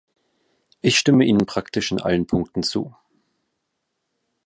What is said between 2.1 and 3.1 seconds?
Punkten zu.